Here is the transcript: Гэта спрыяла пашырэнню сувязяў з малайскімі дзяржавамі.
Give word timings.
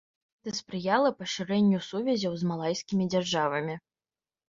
Гэта 0.45 0.55
спрыяла 0.59 1.11
пашырэнню 1.19 1.83
сувязяў 1.91 2.33
з 2.43 2.53
малайскімі 2.55 3.11
дзяржавамі. 3.15 3.83